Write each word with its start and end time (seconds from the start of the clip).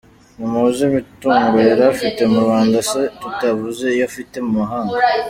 Ntimuzi 0.37 0.81
imitungo 0.89 1.57
yari 1.69 1.83
afite 1.93 2.21
mu 2.31 2.39
Rwanda 2.45 2.77
se 2.89 3.01
tutavuze 3.21 3.83
iyo 3.95 4.03
afite 4.09 4.33
I 4.41 4.45
mahanga? 4.55 4.95